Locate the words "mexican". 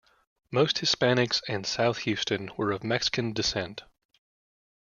2.83-3.33